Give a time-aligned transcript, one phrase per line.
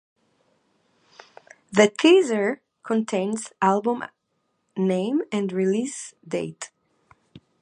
[1.71, 4.05] The teaser contains the album
[4.75, 6.71] name and release date.